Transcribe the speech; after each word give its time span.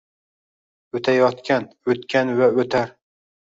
Oʼtayotgan, 1.01 1.69
oʼtgan 1.93 2.35
va 2.43 2.51
oʼtar– 2.59 2.93